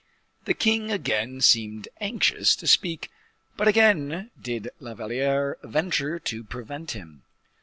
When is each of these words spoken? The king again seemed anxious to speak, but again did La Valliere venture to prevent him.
The 0.45 0.55
king 0.55 0.91
again 0.91 1.41
seemed 1.41 1.87
anxious 1.99 2.55
to 2.55 2.65
speak, 2.65 3.11
but 3.55 3.67
again 3.67 4.31
did 4.41 4.71
La 4.79 4.95
Valliere 4.95 5.57
venture 5.63 6.17
to 6.17 6.43
prevent 6.43 6.89
him. 6.93 7.21